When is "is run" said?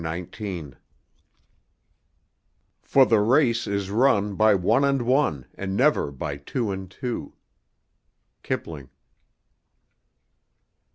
3.67-4.33